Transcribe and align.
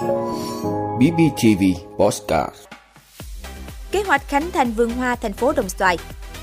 BBTV 0.00 1.62
Postcard. 1.98 2.54
Kế 3.90 4.02
hoạch 4.02 4.28
khánh 4.28 4.50
thành 4.50 4.72
vườn 4.72 4.90
hoa 4.90 5.16
thành 5.16 5.32
phố 5.32 5.52
Đồng 5.52 5.68
Xoài. 5.68 5.98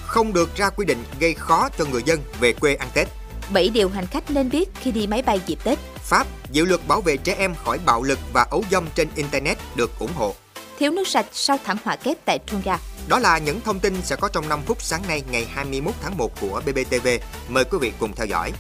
Không 0.06 0.34
được 0.34 0.56
ra 0.56 0.70
quy 0.70 0.86
định 0.86 1.04
gây 1.20 1.34
khó 1.34 1.70
cho 1.78 1.86
người 1.86 2.04
dân 2.06 2.20
về 2.40 2.54
quê 2.54 2.76
ăn 2.76 2.88
Tết. 2.94 3.08
7 3.54 3.70
điều 3.70 3.90
hành 3.90 4.06
khách 4.06 4.32
nên 4.32 4.50
biết 4.50 4.70
khi 4.76 4.92
đi 4.92 5.08
máy 5.08 5.22
bay 5.22 5.42
dịp 5.46 5.64
Tết. 5.64 5.80
Pháp, 5.96 6.28
dự 6.52 6.66
luật 6.66 6.88
bảo 6.88 7.02
vệ 7.02 7.18
trẻ 7.18 7.36
em 7.38 7.56
khỏi 7.56 7.80
bạo 7.86 8.04
lực 8.04 8.20
và 8.34 8.46
ấu 8.50 8.64
dâm 8.72 8.88
trên 8.96 9.08
Internet 9.16 9.58
được 9.76 10.00
ủng 10.00 10.14
hộ. 10.16 10.36
Thiếu 10.80 10.92
nước 10.92 11.08
sạch 11.08 11.26
sau 11.32 11.58
thảm 11.66 11.78
họa 11.84 11.96
kép 11.96 12.18
tại 12.26 12.40
Tonga. 12.40 12.78
Đó 13.08 13.20
là 13.20 13.38
những 13.38 13.62
thông 13.62 13.80
tin 13.80 14.02
sẽ 14.04 14.16
có 14.16 14.30
trong 14.30 14.50
5 14.50 14.62
phút 14.66 14.82
sáng 14.82 15.02
nay 15.08 15.24
ngày 15.32 15.46
21 15.46 15.94
tháng 16.02 16.18
1 16.18 16.42
của 16.42 16.62
BBTV. 16.66 17.08
Mời 17.50 17.64
quý 17.64 17.78
vị 17.82 17.92
cùng 18.00 18.14
theo 18.16 18.26
dõi. 18.26 18.52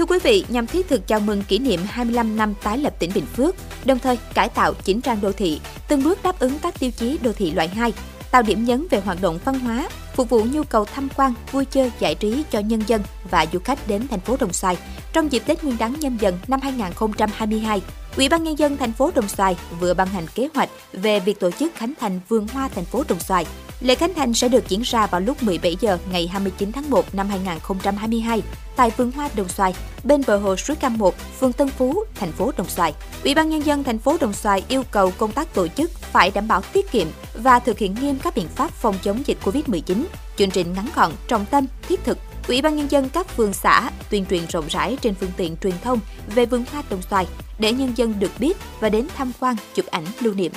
Thưa 0.00 0.06
quý 0.06 0.18
vị, 0.22 0.44
nhằm 0.48 0.66
thiết 0.66 0.88
thực 0.88 1.06
chào 1.06 1.20
mừng 1.20 1.42
kỷ 1.42 1.58
niệm 1.58 1.80
25 1.86 2.36
năm 2.36 2.54
tái 2.62 2.78
lập 2.78 2.94
tỉnh 2.98 3.10
Bình 3.14 3.26
Phước, 3.26 3.54
đồng 3.84 3.98
thời 3.98 4.18
cải 4.34 4.48
tạo 4.48 4.74
chỉnh 4.84 5.00
trang 5.00 5.20
đô 5.20 5.32
thị, 5.32 5.60
từng 5.88 6.04
bước 6.04 6.22
đáp 6.22 6.38
ứng 6.38 6.58
các 6.62 6.80
tiêu 6.80 6.90
chí 6.90 7.18
đô 7.22 7.32
thị 7.32 7.50
loại 7.50 7.68
2, 7.68 7.92
tạo 8.30 8.42
điểm 8.42 8.64
nhấn 8.64 8.86
về 8.90 9.00
hoạt 9.00 9.22
động 9.22 9.38
văn 9.44 9.58
hóa, 9.58 9.88
phục 10.14 10.28
vụ 10.28 10.44
nhu 10.52 10.62
cầu 10.64 10.84
tham 10.84 11.08
quan, 11.16 11.34
vui 11.52 11.64
chơi, 11.64 11.92
giải 11.98 12.14
trí 12.14 12.42
cho 12.50 12.58
nhân 12.58 12.82
dân 12.86 13.02
và 13.30 13.46
du 13.52 13.58
khách 13.58 13.88
đến 13.88 14.08
thành 14.10 14.20
phố 14.20 14.36
Đồng 14.40 14.52
Xoài 14.52 14.76
trong 15.12 15.32
dịp 15.32 15.42
Tết 15.46 15.64
Nguyên 15.64 15.78
đán 15.78 15.94
nhâm 16.00 16.16
dần 16.16 16.38
năm 16.48 16.60
2022. 16.60 17.80
Ủy 18.16 18.28
ban 18.28 18.42
nhân 18.42 18.58
dân 18.58 18.76
thành 18.76 18.92
phố 18.92 19.10
Đồng 19.14 19.28
Xoài 19.28 19.56
vừa 19.80 19.94
ban 19.94 20.08
hành 20.08 20.26
kế 20.34 20.48
hoạch 20.54 20.68
về 20.92 21.20
việc 21.20 21.40
tổ 21.40 21.50
chức 21.50 21.74
khánh 21.74 21.92
thành 22.00 22.20
vườn 22.28 22.48
hoa 22.48 22.68
thành 22.68 22.84
phố 22.84 23.04
Đồng 23.08 23.20
Xoài. 23.20 23.46
Lễ 23.80 23.94
khánh 23.94 24.14
thành 24.14 24.34
sẽ 24.34 24.48
được 24.48 24.68
diễn 24.68 24.82
ra 24.82 25.06
vào 25.06 25.20
lúc 25.20 25.42
17 25.42 25.76
giờ 25.80 25.98
ngày 26.12 26.26
29 26.26 26.72
tháng 26.72 26.90
1 26.90 27.14
năm 27.14 27.28
2022 27.28 28.42
tại 28.76 28.90
vườn 28.96 29.12
hoa 29.12 29.28
Đồng 29.36 29.48
Xoài, 29.48 29.74
bên 30.04 30.22
bờ 30.26 30.36
hồ 30.38 30.56
suối 30.56 30.76
Cam 30.76 30.98
1, 30.98 31.14
phường 31.40 31.52
Tân 31.52 31.68
Phú, 31.68 32.04
thành 32.14 32.32
phố 32.32 32.52
Đồng 32.56 32.68
Xoài. 32.68 32.94
Ủy 33.24 33.34
ban 33.34 33.50
nhân 33.50 33.66
dân 33.66 33.84
thành 33.84 33.98
phố 33.98 34.16
Đồng 34.20 34.32
Xoài 34.32 34.64
yêu 34.68 34.82
cầu 34.90 35.12
công 35.18 35.32
tác 35.32 35.54
tổ 35.54 35.68
chức 35.68 35.90
phải 35.90 36.30
đảm 36.30 36.48
bảo 36.48 36.62
tiết 36.72 36.90
kiệm 36.92 37.06
và 37.34 37.58
thực 37.58 37.78
hiện 37.78 37.94
nghiêm 38.00 38.18
các 38.22 38.34
biện 38.34 38.48
pháp 38.48 38.70
phòng 38.70 38.94
chống 39.02 39.22
dịch 39.26 39.38
Covid-19. 39.44 40.04
Chương 40.36 40.50
trình 40.50 40.72
ngắn 40.72 40.86
gọn, 40.94 41.12
trọng 41.28 41.46
tâm, 41.50 41.66
thiết 41.88 42.04
thực 42.04 42.18
Ủy 42.48 42.62
ban 42.62 42.76
nhân 42.76 42.90
dân 42.90 43.08
các 43.08 43.28
phường 43.28 43.52
xã 43.52 43.90
tuyên 44.10 44.26
truyền 44.30 44.46
rộng 44.46 44.66
rãi 44.68 44.96
trên 45.02 45.14
phương 45.14 45.32
tiện 45.36 45.56
truyền 45.56 45.74
thông 45.82 46.00
về 46.34 46.46
vườn 46.46 46.64
hoa 46.72 46.82
Đồng 46.90 47.02
Xoài 47.02 47.26
để 47.58 47.72
nhân 47.72 47.92
dân 47.96 48.14
được 48.18 48.30
biết 48.38 48.56
và 48.80 48.88
đến 48.88 49.08
tham 49.16 49.32
quan, 49.40 49.56
chụp 49.74 49.86
ảnh 49.86 50.04
lưu 50.20 50.34
niệm. 50.34 50.52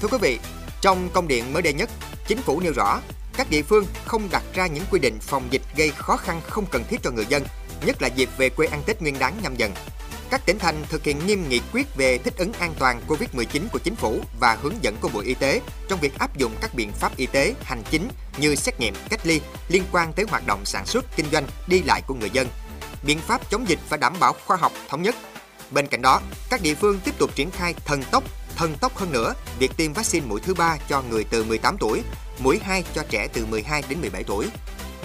Thưa 0.00 0.08
quý 0.10 0.18
vị, 0.20 0.38
trong 0.80 1.08
công 1.12 1.28
điện 1.28 1.52
mới 1.52 1.62
đây 1.62 1.72
nhất, 1.72 1.90
chính 2.26 2.42
phủ 2.42 2.60
nêu 2.60 2.72
rõ 2.72 3.00
các 3.36 3.50
địa 3.50 3.62
phương 3.62 3.86
không 4.04 4.28
đặt 4.32 4.42
ra 4.54 4.66
những 4.66 4.84
quy 4.90 4.98
định 4.98 5.18
phòng 5.20 5.42
dịch 5.50 5.62
gây 5.76 5.90
khó 5.90 6.16
khăn 6.16 6.40
không 6.48 6.66
cần 6.70 6.84
thiết 6.90 6.96
cho 7.02 7.10
người 7.10 7.26
dân, 7.28 7.42
nhất 7.86 8.02
là 8.02 8.08
dịp 8.08 8.28
về 8.38 8.48
quê 8.48 8.66
ăn 8.66 8.82
Tết 8.86 9.02
Nguyên 9.02 9.18
đán 9.18 9.34
nhâm 9.42 9.56
dần. 9.56 9.72
Các 10.30 10.46
tỉnh 10.46 10.58
thành 10.58 10.84
thực 10.88 11.04
hiện 11.04 11.26
nghiêm 11.26 11.48
nghị 11.48 11.60
quyết 11.72 11.96
về 11.96 12.18
thích 12.18 12.34
ứng 12.36 12.52
an 12.52 12.74
toàn 12.78 13.00
COVID-19 13.08 13.60
của 13.72 13.78
chính 13.78 13.94
phủ 13.94 14.20
và 14.40 14.58
hướng 14.62 14.74
dẫn 14.82 14.96
của 15.00 15.08
Bộ 15.08 15.20
Y 15.20 15.34
tế 15.34 15.60
trong 15.88 16.00
việc 16.00 16.18
áp 16.18 16.36
dụng 16.36 16.52
các 16.60 16.74
biện 16.74 16.92
pháp 16.92 17.16
y 17.16 17.26
tế, 17.26 17.54
hành 17.62 17.82
chính 17.90 18.08
như 18.38 18.54
xét 18.54 18.80
nghiệm, 18.80 18.94
cách 19.10 19.26
ly 19.26 19.40
liên 19.68 19.82
quan 19.92 20.12
tới 20.12 20.26
hoạt 20.28 20.46
động 20.46 20.64
sản 20.64 20.86
xuất, 20.86 21.16
kinh 21.16 21.26
doanh, 21.32 21.46
đi 21.66 21.82
lại 21.82 22.02
của 22.06 22.14
người 22.14 22.30
dân. 22.30 22.48
Biện 23.02 23.18
pháp 23.18 23.50
chống 23.50 23.68
dịch 23.68 23.78
phải 23.88 23.98
đảm 23.98 24.14
bảo 24.20 24.32
khoa 24.46 24.56
học, 24.56 24.72
thống 24.88 25.02
nhất. 25.02 25.14
Bên 25.70 25.86
cạnh 25.86 26.02
đó, 26.02 26.20
các 26.50 26.62
địa 26.62 26.74
phương 26.74 27.00
tiếp 27.04 27.14
tục 27.18 27.30
triển 27.34 27.50
khai 27.50 27.74
thần 27.84 28.02
tốc 28.10 28.24
thần 28.56 28.74
tốc 28.80 28.96
hơn 28.96 29.12
nữa 29.12 29.34
việc 29.58 29.76
tiêm 29.76 29.92
vaccine 29.92 30.26
mũi 30.26 30.40
thứ 30.40 30.54
ba 30.54 30.76
cho 30.88 31.02
người 31.02 31.24
từ 31.24 31.44
18 31.44 31.76
tuổi, 31.80 32.02
mũi 32.38 32.58
2 32.62 32.84
cho 32.94 33.02
trẻ 33.08 33.28
từ 33.32 33.46
12 33.46 33.82
đến 33.88 34.00
17 34.00 34.24
tuổi. 34.24 34.46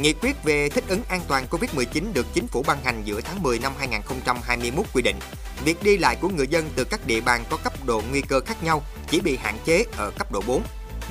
Nghị 0.02 0.14
quyết 0.14 0.44
về 0.44 0.70
thích 0.70 0.84
ứng 0.88 1.02
an 1.10 1.22
toàn 1.28 1.46
COVID-19 1.50 2.14
được 2.14 2.26
chính 2.34 2.48
phủ 2.48 2.64
ban 2.68 2.84
hành 2.84 3.02
giữa 3.06 3.22
tháng 3.22 3.44
10 3.44 3.60
năm 3.60 3.72
2021 3.80 4.86
quy 4.94 5.02
định, 5.02 5.16
việc 5.66 5.84
đi 5.84 5.98
lại 5.98 6.18
của 6.22 6.30
người 6.30 6.48
dân 6.48 6.70
từ 6.76 6.84
các 6.84 7.08
địa 7.08 7.22
bàn 7.22 7.44
có 7.50 7.58
cấp 7.58 7.74
độ 7.86 8.02
nguy 8.10 8.22
cơ 8.22 8.40
khác 8.40 8.64
nhau 8.64 8.84
chỉ 9.10 9.20
bị 9.20 9.38
hạn 9.38 9.58
chế 9.66 9.86
ở 9.98 10.12
cấp 10.18 10.32
độ 10.32 10.42
4. 10.48 10.64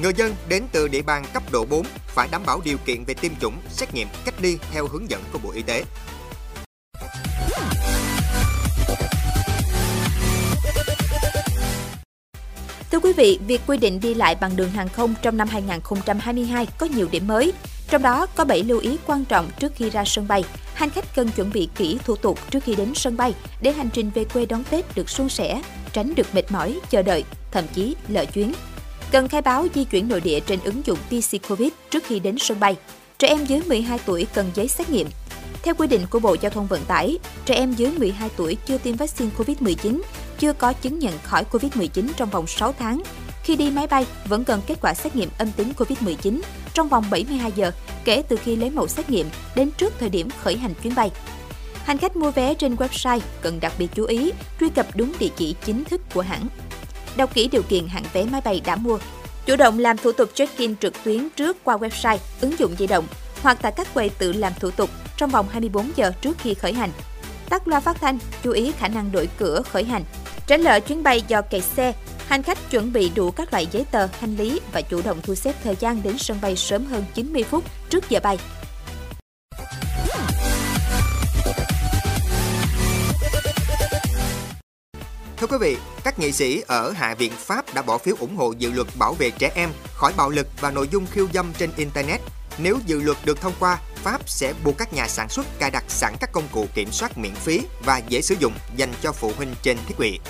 Người 0.03 0.13
dân 0.17 0.35
đến 0.49 0.63
từ 0.73 0.89
địa 0.89 1.03
bàn 1.03 1.25
cấp 1.35 1.43
độ 1.53 1.65
4 1.65 1.87
phải 2.07 2.29
đảm 2.31 2.43
bảo 2.47 2.61
điều 2.65 2.79
kiện 2.87 3.05
về 3.05 3.15
tiêm 3.15 3.33
chủng, 3.41 3.55
xét 3.69 3.95
nghiệm, 3.95 4.09
cách 4.25 4.35
ly 4.41 4.59
theo 4.73 4.87
hướng 4.87 5.11
dẫn 5.11 5.23
của 5.33 5.39
Bộ 5.39 5.51
Y 5.51 5.63
tế. 5.63 5.85
Vị, 13.19 13.39
việc 13.47 13.61
quy 13.67 13.77
định 13.77 14.01
đi 14.01 14.15
lại 14.15 14.35
bằng 14.35 14.57
đường 14.57 14.71
hàng 14.71 14.89
không 14.89 15.15
trong 15.23 15.37
năm 15.37 15.49
2022 15.49 16.67
có 16.79 16.87
nhiều 16.87 17.09
điểm 17.11 17.27
mới. 17.27 17.53
Trong 17.91 18.03
đó 18.03 18.27
có 18.27 18.45
7 18.45 18.63
lưu 18.63 18.81
ý 18.81 18.97
quan 19.07 19.25
trọng 19.25 19.51
trước 19.59 19.73
khi 19.77 19.91
ra 19.91 20.05
sân 20.05 20.29
bay. 20.29 20.45
Hành 20.75 20.91
khách 20.91 21.15
cần 21.15 21.31
chuẩn 21.31 21.53
bị 21.53 21.69
kỹ 21.77 21.99
thủ 22.05 22.17
tục 22.17 22.39
trước 22.51 22.65
khi 22.65 22.75
đến 22.75 22.93
sân 22.95 23.17
bay 23.17 23.35
để 23.63 23.73
hành 23.73 23.89
trình 23.93 24.11
về 24.15 24.25
quê 24.25 24.47
đón 24.47 24.65
Tết 24.71 24.85
được 24.95 25.11
suôn 25.11 25.29
sẻ, 25.29 25.63
tránh 25.93 26.15
được 26.15 26.35
mệt 26.35 26.53
mỏi, 26.53 26.79
chờ 26.91 27.03
đợi, 27.03 27.25
thậm 27.51 27.65
chí 27.75 27.97
lỡ 28.09 28.25
chuyến. 28.25 28.53
Cần 29.11 29.29
khai 29.29 29.43
báo 29.43 29.67
di 29.75 29.85
chuyển 29.85 30.09
nội 30.09 30.21
địa 30.21 30.41
trên 30.41 30.59
ứng 30.65 30.83
dụng 30.87 30.99
PC 31.09 31.49
Covid 31.49 31.71
trước 31.91 32.05
khi 32.07 32.19
đến 32.19 32.37
sân 32.39 32.61
bay. 32.61 32.77
Trẻ 33.19 33.29
em 33.29 33.45
dưới 33.45 33.61
12 33.67 33.99
tuổi 34.07 34.27
cần 34.35 34.51
giấy 34.55 34.69
xét 34.69 34.91
nghiệm. 34.91 35.09
Theo 35.63 35.75
quy 35.75 35.87
định 35.87 36.07
của 36.11 36.19
Bộ 36.19 36.37
Giao 36.41 36.51
thông 36.51 36.67
Vận 36.67 36.85
tải, 36.85 37.19
trẻ 37.45 37.55
em 37.55 37.73
dưới 37.73 37.91
12 37.99 38.31
tuổi 38.37 38.57
chưa 38.67 38.79
tiêm 38.79 38.97
vaccine 38.97 39.31
COVID-19, 39.39 40.01
chưa 40.39 40.53
có 40.53 40.73
chứng 40.73 40.99
nhận 40.99 41.19
khỏi 41.23 41.45
COVID-19 41.51 42.09
trong 42.17 42.31
vòng 42.31 42.47
6 42.47 42.73
tháng. 42.79 43.03
Khi 43.43 43.57
đi 43.57 43.71
máy 43.71 43.87
bay, 43.87 44.07
vẫn 44.29 44.45
cần 44.45 44.61
kết 44.67 44.79
quả 44.81 44.95
xét 44.95 45.17
nghiệm 45.17 45.29
âm 45.39 45.53
tính 45.53 45.73
COVID-19 45.77 46.41
trong 46.75 46.89
vòng 46.89 47.05
72 47.11 47.53
giờ 47.53 47.73
kể 48.05 48.23
từ 48.29 48.37
khi 48.37 48.57
lấy 48.57 48.71
mẫu 48.71 48.89
xét 48.89 49.11
nghiệm 49.11 49.27
đến 49.55 49.71
trước 49.79 49.95
thời 50.01 50.09
điểm 50.09 50.29
khởi 50.43 50.57
hành 50.57 50.75
chuyến 50.83 50.95
bay. 50.95 51.11
Hành 51.85 51.99
khách 51.99 52.17
mua 52.17 52.31
vé 52.31 52.55
trên 52.55 52.75
website 52.75 53.21
cần 53.41 53.61
đặc 53.61 53.73
biệt 53.79 53.89
chú 53.95 54.05
ý 54.05 54.33
truy 54.61 54.69
cập 54.69 54.97
đúng 54.97 55.13
địa 55.19 55.31
chỉ 55.37 55.55
chính 55.65 55.85
thức 55.85 56.01
của 56.15 56.21
hãng. 56.21 56.47
Đọc 57.17 57.35
kỹ 57.35 57.49
điều 57.53 57.63
kiện 57.63 57.87
hạng 57.87 58.05
vé 58.13 58.25
máy 58.25 58.41
bay 58.45 58.63
đã 58.65 58.77
mua. 58.77 58.99
Chủ 59.47 59.57
động 59.57 59.79
làm 59.79 59.97
thủ 59.97 60.13
tục 60.13 60.31
check-in 60.35 60.77
trực 60.77 61.05
tuyến 61.05 61.29
trước 61.37 61.65
qua 61.65 61.77
website, 61.77 62.19
ứng 62.41 62.59
dụng 62.59 62.75
di 62.79 62.87
động 62.87 63.07
hoặc 63.43 63.59
tại 63.63 63.73
các 63.77 63.95
quầy 63.95 64.09
tự 64.09 64.33
làm 64.33 64.53
thủ 64.61 64.71
tục 64.71 64.91
trong 65.17 65.31
vòng 65.31 65.47
24 65.51 65.91
giờ 65.97 66.13
trước 66.21 66.37
khi 66.39 66.55
khởi 66.55 66.73
hành. 66.73 66.91
Tắt 67.49 67.69
loa 67.69 67.81
phát 67.81 68.01
thanh, 68.01 68.19
chú 68.43 68.51
ý 68.51 68.73
khả 68.73 68.89
năng 68.89 69.13
đổi 69.13 69.29
cửa 69.39 69.63
khởi 69.63 69.85
hành. 69.85 70.05
Tránh 70.49 70.61
lỡ 70.61 70.81
chuyến 70.81 71.03
bay 71.03 71.23
do 71.29 71.43
kẹt 71.43 71.65
xe, 71.65 71.93
hành 72.27 72.43
khách 72.43 72.59
chuẩn 72.71 72.93
bị 72.93 73.11
đủ 73.15 73.31
các 73.31 73.53
loại 73.53 73.67
giấy 73.73 73.85
tờ, 73.91 74.07
hành 74.07 74.37
lý 74.37 74.61
và 74.73 74.81
chủ 74.81 75.03
động 75.05 75.21
thu 75.23 75.35
xếp 75.35 75.55
thời 75.65 75.77
gian 75.77 76.03
đến 76.03 76.19
sân 76.19 76.39
bay 76.43 76.57
sớm 76.57 76.85
hơn 76.85 77.05
90 77.15 77.43
phút 77.43 77.65
trước 77.91 78.09
giờ 78.09 78.21
bay. 78.23 78.39
Thưa 85.37 85.47
quý 85.47 85.57
vị, 85.61 85.77
các 86.05 86.19
nghị 86.19 86.33
sĩ 86.33 86.63
ở 86.67 86.91
Hạ 86.91 87.15
viện 87.15 87.33
Pháp 87.37 87.75
đã 87.75 87.83
bỏ 87.83 87.99
phiếu 87.99 88.15
ủng 88.21 88.37
hộ 88.37 88.53
dự 88.59 88.73
luật 88.73 88.87
bảo 88.99 89.15
vệ 89.15 89.31
trẻ 89.31 89.51
em 89.55 89.71
khỏi 89.95 90.13
bạo 90.17 90.31
lực 90.31 90.47
và 90.61 90.71
nội 90.71 90.89
dung 90.93 91.07
khiêu 91.07 91.29
dâm 91.35 91.53
trên 91.59 91.71
Internet. 91.77 92.21
Nếu 92.59 92.79
dự 92.87 93.01
luật 93.01 93.19
được 93.25 93.41
thông 93.41 93.53
qua, 93.61 93.79
Pháp 93.95 94.29
sẽ 94.29 94.55
buộc 94.65 94.79
các 94.79 94.93
nhà 94.93 95.09
sản 95.09 95.29
xuất 95.29 95.47
cài 95.59 95.71
đặt 95.71 95.85
sẵn 95.89 96.15
các 96.21 96.33
công 96.33 96.49
cụ 96.53 96.67
kiểm 96.75 96.93
soát 96.93 97.19
miễn 97.19 97.35
phí 97.35 97.61
và 97.85 97.99
dễ 98.09 98.23
sử 98.23 98.35
dụng 98.39 98.53
dành 98.77 98.93
cho 99.03 99.13
phụ 99.13 99.33
huynh 99.37 99.55
trên 99.63 99.77
thiết 99.87 99.95
bị. 99.99 100.21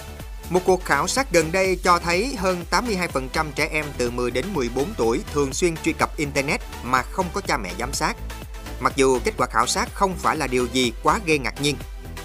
Một 0.51 0.61
cuộc 0.65 0.85
khảo 0.85 1.09
sát 1.09 1.33
gần 1.33 1.53
đây 1.53 1.79
cho 1.85 1.99
thấy 1.99 2.35
hơn 2.39 2.65
82% 2.71 3.47
trẻ 3.55 3.69
em 3.73 3.85
từ 3.99 4.11
10 4.11 4.31
đến 4.31 4.45
14 4.55 4.95
tuổi 4.97 5.21
thường 5.33 5.53
xuyên 5.53 5.77
truy 5.77 5.93
cập 5.93 6.17
Internet 6.17 6.61
mà 6.83 7.03
không 7.03 7.27
có 7.33 7.41
cha 7.41 7.59
mẹ 7.59 7.71
giám 7.79 7.93
sát. 7.93 8.17
Mặc 8.81 8.93
dù 8.97 9.19
kết 9.25 9.33
quả 9.39 9.47
khảo 9.47 9.67
sát 9.67 9.95
không 9.95 10.15
phải 10.19 10.37
là 10.37 10.47
điều 10.47 10.67
gì 10.73 10.93
quá 11.03 11.21
gây 11.27 11.39
ngạc 11.39 11.63
nhiên, 11.63 11.77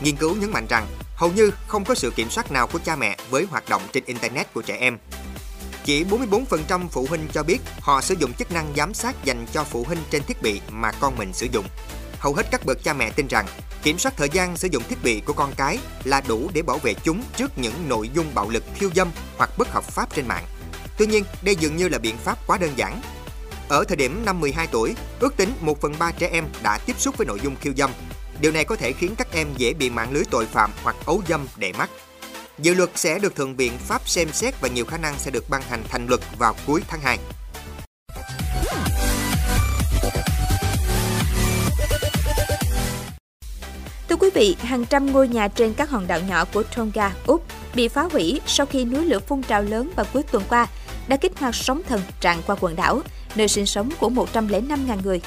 nghiên 0.02 0.16
cứu 0.16 0.36
nhấn 0.36 0.52
mạnh 0.52 0.66
rằng 0.69 0.88
hầu 1.16 1.31
như 1.31 1.52
không 1.68 1.86
có 1.86 1.96
sự 1.96 2.12
kiểm 2.16 2.30
soát 2.30 2.52
nào 2.52 2.68
của 2.68 2.80
cha 2.86 2.96
mẹ 2.96 3.18
với 3.30 3.47
hoạt 3.50 3.69
động 3.69 3.81
trên 3.94 4.03
Internet 4.06 4.53
của 4.53 4.62
trẻ 4.62 4.78
em. 4.80 4.97
Chỉ 5.86 6.04
44% 6.04 6.88
phụ 6.88 7.06
huynh 7.10 7.28
cho 7.34 7.44
biết 7.44 7.58
họ 7.80 8.02
sử 8.02 8.16
dụng 8.20 8.34
chức 8.34 8.52
năng 8.52 8.74
giám 8.76 8.94
sát 8.94 9.26
dành 9.26 9.46
cho 9.54 9.64
phụ 9.64 9.84
huynh 9.84 10.00
trên 10.10 10.24
thiết 10.24 10.42
bị 10.42 10.62
mà 10.70 10.92
con 11.00 11.18
mình 11.18 11.34
sử 11.34 11.48
dụng. 11.52 11.66
Hầu 12.20 12.34
hết 12.34 12.48
các 12.52 12.66
bậc 12.66 12.84
cha 12.84 12.94
mẹ 12.94 13.12
tin 13.12 13.28
rằng 13.28 13.46
kiểm 13.84 14.00
soát 14.00 14.18
thời 14.18 14.30
gian 14.30 14.57
sử 14.57 14.68
dụng 14.72 14.84
thiết 14.90 15.04
bị 15.04 15.19
của 15.19 15.34
con 15.34 15.54
cái 15.57 15.80
là 16.04 16.22
đủ 16.28 16.50
để 16.54 16.62
bảo 16.62 16.78
vệ 16.78 16.94
chúng 16.94 17.24
trước 17.38 17.57
những 17.57 17.74
nội 17.88 18.10
dung 18.13 18.25
bạo 18.36 18.50
lực 18.50 18.63
khiêu 18.75 18.90
dâm 18.96 19.12
hoặc 19.38 19.50
bất 19.57 19.68
hợp 19.68 19.84
pháp 19.84 20.16
trên 20.16 20.28
mạng. 20.28 20.46
Tuy 20.98 21.06
nhiên, 21.06 21.24
đây 21.42 21.56
dường 21.56 21.78
như 21.78 21.88
là 21.88 21.98
biện 21.98 22.18
pháp 22.18 22.48
quá 22.48 22.57
đơn 22.57 22.72
giản. 22.75 23.02
Ở 23.69 23.84
thời 23.84 23.98
điểm 23.98 24.25
năm 24.25 24.40
12 24.40 24.68
tuổi, 24.68 24.96
ước 25.19 25.38
tính 25.38 25.54
1 25.62 25.81
phần 25.81 25.94
3 26.00 26.12
trẻ 26.12 26.30
em 26.31 26.46
đã 26.63 26.78
tiếp 26.86 26.96
xúc 27.00 27.18
với 27.18 27.28
nội 27.28 27.40
dung 27.44 27.56
khiêu 27.56 27.74
dâm. 27.78 27.92
Điều 28.42 28.52
này 28.52 28.66
có 28.66 28.75
thể 28.75 28.92
khiến 28.92 29.16
các 29.18 29.28
em 29.31 29.48
dễ 29.57 29.74
bị 29.74 29.90
mạng 29.90 30.12
lưới 30.12 30.24
tội 30.31 30.46
phạm 30.46 30.72
hoặc 30.84 30.96
ấu 31.06 31.22
dâm 31.28 31.48
để 31.57 31.74
mắt. 31.78 31.90
Dự 32.58 32.74
luật 32.74 32.90
sẽ 32.96 33.20
được 33.20 33.36
Thượng 33.36 33.56
viện 33.56 33.78
Pháp 33.78 34.10
xem 34.10 34.28
xét 34.32 34.62
và 34.62 34.68
nhiều 34.68 34.86
khả 34.86 34.98
năng 34.98 35.20
sẽ 35.20 35.32
được 35.32 35.50
ban 35.50 35.62
hành 35.62 35.84
thành 35.90 36.08
luật 36.08 36.22
vào 36.38 36.56
cuối 36.68 36.82
tháng 36.88 37.02
2. 37.02 37.18
Thưa 44.10 44.16
quý 44.16 44.30
vị, 44.34 44.56
hàng 44.60 44.86
trăm 44.86 45.12
ngôi 45.12 45.28
nhà 45.28 45.48
trên 45.48 45.74
các 45.74 45.90
hòn 45.90 46.08
đảo 46.08 46.20
nhỏ 46.30 46.46
của 46.54 46.64
Tonga, 46.64 47.12
Úc 47.26 47.46
bị 47.76 47.88
phá 47.88 48.04
hủy 48.12 48.42
sau 48.46 48.66
khi 48.66 48.86
núi 48.86 49.06
lửa 49.06 49.20
phun 49.20 49.44
trào 49.44 49.64
lớn 49.64 49.92
vào 49.96 50.06
cuối 50.14 50.24
tuần 50.24 50.44
qua 50.50 50.68
đã 51.08 51.18
kích 51.18 51.40
hoạt 51.40 51.56
sóng 51.56 51.82
thần 51.88 52.02
tràn 52.20 52.42
qua 52.48 52.56
quần 52.60 52.76
đảo, 52.76 53.02
nơi 53.36 53.48
sinh 53.48 53.66
sống 53.66 53.90
của 54.00 54.10
105.000 54.10 55.02
người. 55.04 55.22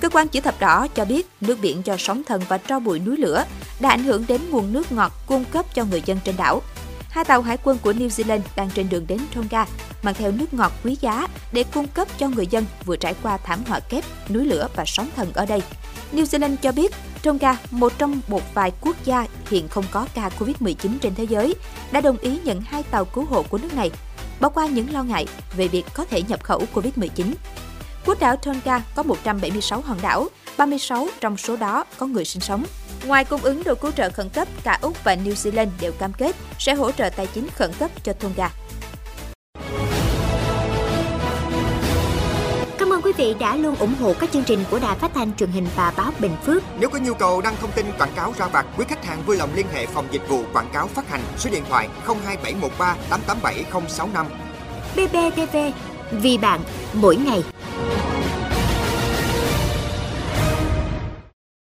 Cơ 0.00 0.08
quan 0.08 0.28
chữ 0.28 0.40
thập 0.40 0.60
đỏ 0.60 0.86
cho 0.94 1.04
biết 1.04 1.28
nước 1.40 1.58
biển 1.62 1.82
do 1.84 1.96
sóng 1.98 2.22
thần 2.24 2.42
và 2.48 2.58
tro 2.58 2.78
bụi 2.78 2.98
núi 2.98 3.16
lửa 3.16 3.44
đã 3.80 3.88
ảnh 3.88 4.04
hưởng 4.04 4.24
đến 4.28 4.40
nguồn 4.50 4.72
nước 4.72 4.92
ngọt 4.92 5.12
cung 5.26 5.44
cấp 5.44 5.66
cho 5.74 5.84
người 5.84 6.02
dân 6.06 6.18
trên 6.24 6.36
đảo. 6.36 6.62
Hai 7.10 7.24
tàu 7.24 7.42
hải 7.42 7.56
quân 7.64 7.78
của 7.82 7.92
New 7.92 8.08
Zealand 8.08 8.40
đang 8.56 8.70
trên 8.70 8.88
đường 8.88 9.06
đến 9.06 9.20
Tonga 9.34 9.66
mang 10.02 10.14
theo 10.14 10.32
nước 10.32 10.54
ngọt 10.54 10.72
quý 10.84 10.96
giá 11.00 11.26
để 11.52 11.64
cung 11.64 11.86
cấp 11.86 12.08
cho 12.18 12.28
người 12.28 12.46
dân 12.46 12.64
vừa 12.84 12.96
trải 12.96 13.14
qua 13.22 13.36
thảm 13.36 13.64
họa 13.68 13.80
kép, 13.80 14.04
núi 14.30 14.44
lửa 14.44 14.68
và 14.76 14.84
sóng 14.86 15.08
thần 15.16 15.32
ở 15.32 15.46
đây. 15.46 15.62
New 16.12 16.24
Zealand 16.24 16.56
cho 16.62 16.72
biết 16.72 16.94
Tonga, 17.22 17.56
một 17.70 17.92
trong 17.98 18.20
một 18.28 18.42
vài 18.54 18.72
quốc 18.80 18.96
gia 19.04 19.26
hiện 19.50 19.68
không 19.68 19.84
có 19.90 20.06
ca 20.14 20.30
COVID-19 20.38 20.98
trên 21.00 21.14
thế 21.14 21.24
giới, 21.24 21.54
đã 21.92 22.00
đồng 22.00 22.18
ý 22.18 22.38
nhận 22.44 22.60
hai 22.60 22.82
tàu 22.82 23.04
cứu 23.04 23.24
hộ 23.24 23.42
của 23.42 23.58
nước 23.58 23.74
này, 23.74 23.90
bỏ 24.40 24.48
qua 24.48 24.66
những 24.66 24.92
lo 24.92 25.02
ngại 25.02 25.26
về 25.56 25.68
việc 25.68 25.84
có 25.94 26.04
thể 26.04 26.22
nhập 26.22 26.44
khẩu 26.44 26.64
COVID-19. 26.74 27.32
Quốc 28.06 28.20
đảo 28.20 28.36
Tonga 28.36 28.82
có 28.94 29.02
176 29.02 29.80
hòn 29.80 29.98
đảo, 30.02 30.28
36 30.58 31.08
trong 31.20 31.36
số 31.36 31.56
đó 31.56 31.84
có 31.98 32.06
người 32.06 32.24
sinh 32.24 32.40
sống. 32.40 32.64
Ngoài 33.06 33.24
cung 33.24 33.40
ứng 33.40 33.64
đồ 33.64 33.74
cứu 33.74 33.90
trợ 33.90 34.10
khẩn 34.10 34.28
cấp, 34.28 34.48
cả 34.64 34.78
Úc 34.82 35.04
và 35.04 35.14
New 35.14 35.32
Zealand 35.32 35.68
đều 35.80 35.92
cam 35.92 36.12
kết 36.12 36.36
sẽ 36.58 36.74
hỗ 36.74 36.92
trợ 36.92 37.10
tài 37.16 37.26
chính 37.26 37.48
khẩn 37.56 37.72
cấp 37.78 37.90
cho 38.02 38.12
Tonga. 38.12 38.50
Cảm 42.78 42.92
ơn 42.92 43.02
quý 43.02 43.12
vị 43.16 43.34
đã 43.40 43.56
luôn 43.56 43.76
ủng 43.76 43.94
hộ 44.00 44.14
các 44.20 44.32
chương 44.32 44.44
trình 44.44 44.64
của 44.70 44.78
Đài 44.78 44.98
Phát 44.98 45.10
thanh 45.14 45.36
truyền 45.36 45.50
hình 45.50 45.66
và 45.76 45.92
báo 45.96 46.12
Bình 46.18 46.36
Phước. 46.46 46.62
Nếu 46.78 46.90
có 46.90 46.98
nhu 46.98 47.14
cầu 47.14 47.40
đăng 47.40 47.56
thông 47.60 47.72
tin 47.72 47.86
quảng 47.98 48.12
cáo 48.16 48.34
ra 48.38 48.46
vặt, 48.46 48.66
quý 48.78 48.84
khách 48.88 49.04
hàng 49.04 49.22
vui 49.26 49.36
lòng 49.36 49.50
liên 49.54 49.66
hệ 49.72 49.86
phòng 49.86 50.08
dịch 50.10 50.28
vụ 50.28 50.42
quảng 50.52 50.70
cáo 50.72 50.86
phát 50.86 51.08
hành 51.08 51.20
số 51.38 51.50
điện 51.50 51.64
thoại 51.68 51.88
02713 52.06 52.96
887065. 53.10 54.26
BBTV, 54.96 55.56
vì 56.10 56.38
bạn, 56.38 56.60
mỗi 56.94 57.16
ngày. 57.16 57.42